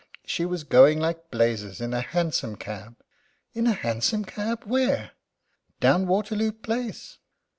"She 0.25 0.47
was 0.47 0.63
going 0.63 0.99
like 0.99 1.29
blazes 1.29 1.79
in 1.79 1.93
a 1.93 2.01
hansom 2.01 2.55
cab." 2.55 2.95
"In 3.53 3.67
a 3.67 3.73
hansom 3.73 4.25
cab? 4.25 4.63
Where?" 4.63 5.11
"Down 5.79 6.07
Waterloo 6.07 6.53
Place." 6.53 7.19